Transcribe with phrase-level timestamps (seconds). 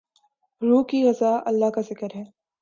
[0.61, 2.23] روح کی غذا اللہ کا ذکر ہے۔